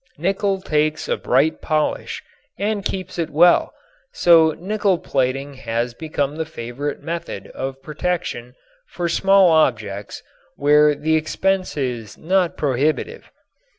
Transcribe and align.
Nickel 0.17 0.61
takes 0.61 1.07
a 1.07 1.15
bright 1.15 1.61
polish 1.61 2.23
and 2.57 2.83
keeps 2.83 3.19
it 3.19 3.29
well, 3.29 3.71
so 4.11 4.53
nickel 4.57 4.97
plating 4.97 5.53
has 5.53 5.93
become 5.93 6.37
the 6.37 6.43
favorite 6.43 7.03
method 7.03 7.45
of 7.49 7.83
protection 7.83 8.55
for 8.87 9.07
small 9.07 9.51
objects 9.51 10.23
where 10.55 10.95
the 10.95 11.15
expense 11.15 11.77
is 11.77 12.17
not 12.17 12.57
prohibitive. 12.57 13.31